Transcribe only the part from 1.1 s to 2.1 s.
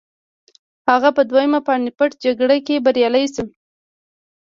په دویمه پاني